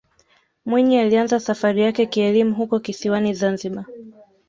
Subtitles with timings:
[0.65, 3.85] mwinyi alianza safari yake kielimu huko kisiwani zanzibar